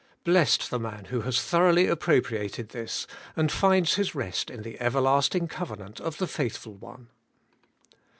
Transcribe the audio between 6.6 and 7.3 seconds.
One!